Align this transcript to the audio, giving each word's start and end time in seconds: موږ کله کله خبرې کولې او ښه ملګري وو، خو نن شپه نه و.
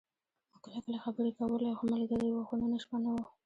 موږ 0.49 0.59
کله 0.65 0.79
کله 0.85 0.97
خبرې 1.05 1.31
کولې 1.39 1.65
او 1.69 1.75
ښه 1.79 1.85
ملګري 1.93 2.29
وو، 2.31 2.47
خو 2.47 2.53
نن 2.61 2.71
شپه 2.83 2.97
نه 3.03 3.09
و. 3.13 3.17